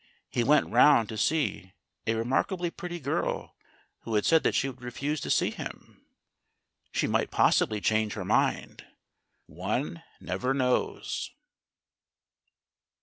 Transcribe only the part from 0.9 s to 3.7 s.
to see a remarkably pretty girl